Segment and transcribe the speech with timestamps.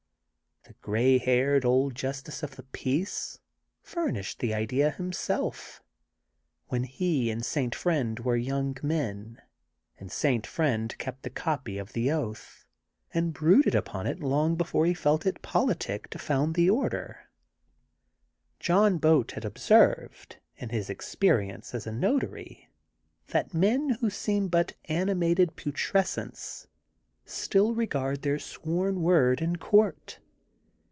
[0.65, 3.39] The gray headed old justice of the peace
[3.81, 5.83] furnished the idea himself,
[6.67, 7.75] when he and St.
[7.75, 9.41] Friend were young men,
[9.97, 10.47] and St.
[10.47, 12.65] Friend kept the copy of the oath
[13.13, 17.27] ajid brooded upon it long before he felt it politic to found the order.
[18.59, 22.69] John Boat had observed, in his experience as a notary,
[23.27, 26.67] that men, who seem but animated putrescence,
[27.25, 30.19] still regard their sworn word in court.